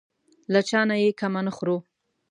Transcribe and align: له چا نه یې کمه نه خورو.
له 0.53 0.59
چا 0.69 0.81
نه 0.89 0.95
یې 1.03 1.09
کمه 1.19 1.41
نه 1.47 1.51
خورو. 1.55 1.77